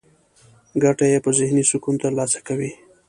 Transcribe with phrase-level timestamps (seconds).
[0.83, 2.71] ګټه يې په ذهني سکون ترلاسه کوي.